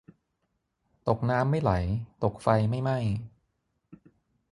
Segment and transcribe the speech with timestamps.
[1.07, 1.71] ตกน้ำไม่ไหล
[2.23, 2.99] ตกไฟไม่ไหม้